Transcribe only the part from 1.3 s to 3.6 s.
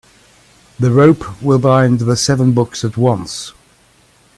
will bind the seven books at once.